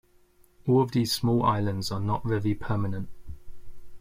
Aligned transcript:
All 0.65 0.81
of 0.81 0.93
these 0.93 1.11
small 1.11 1.43
islands 1.43 1.91
are 1.91 1.99
not 1.99 2.23
very 2.23 2.55
permanent. 2.55 3.07